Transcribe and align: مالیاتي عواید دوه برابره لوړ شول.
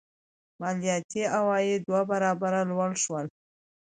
مالیاتي 0.59 1.21
عواید 1.37 1.81
دوه 1.89 2.01
برابره 2.11 2.61
لوړ 2.69 2.91
شول. 3.03 3.25